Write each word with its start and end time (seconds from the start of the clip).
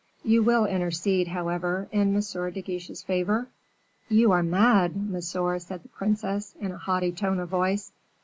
"You 0.23 0.41
will 0.41 0.65
intercede, 0.65 1.27
however, 1.27 1.87
in 1.91 2.15
M. 2.15 2.53
de 2.53 2.61
Guiche's 2.63 3.03
favor?" 3.03 3.49
"You 4.09 4.31
are 4.31 4.41
mad, 4.41 4.95
monsieur," 4.95 5.59
said 5.59 5.83
the 5.83 5.89
princess, 5.89 6.55
in 6.59 6.71
a 6.71 6.77
haughty 6.79 7.11
tone 7.11 7.39
of 7.39 7.49
voice. 7.49 7.91